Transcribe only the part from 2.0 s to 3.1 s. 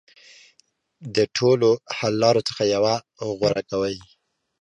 لارو څخه یوه